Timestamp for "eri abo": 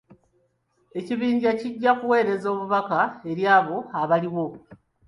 3.31-3.77